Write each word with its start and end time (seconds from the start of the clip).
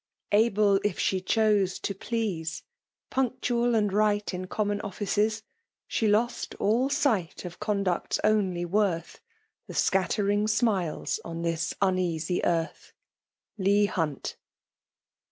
Able, 0.31 0.77
if 0.83 0.97
iHe 0.97 1.23
chote, 1.27 1.69
to 1.83 1.93
please, 1.93 2.61
^'' 2.61 2.63
'Punctual 3.11 3.75
and 3.75 3.93
right 3.93 4.33
in 4.33 4.47
common 4.47 4.81
offices/ 4.81 5.43
''8he 5.91 6.09
loit 6.09 6.55
all 6.59 6.89
light 7.05 7.45
of 7.45 7.59
conduct's 7.59 8.19
only 8.23 8.65
worth,^ 8.65 9.19
.The 9.67 9.75
scattering 9.75 10.47
smiles 10.47 11.19
on 11.23 11.43
this 11.43 11.75
uneasy 11.83 12.43
earth.' 12.43 12.93
Lbior 13.59 13.93
Hin«T. 13.93 14.33